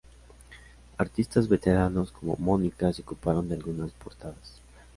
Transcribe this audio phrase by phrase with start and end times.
[0.97, 4.59] Artistas veteranos como "Mónica" se ocuparon de algunas portadas.